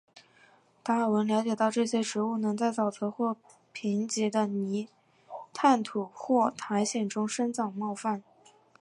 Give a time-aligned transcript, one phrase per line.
[0.81, 3.37] 达尔文了解到这些植物能在沼泽或
[3.71, 4.87] 贫瘠的泥
[5.53, 8.23] 炭土或苔藓中生长茂盛。